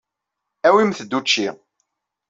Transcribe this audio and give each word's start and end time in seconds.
Awimt-d 0.67 1.11
učči. 1.17 1.47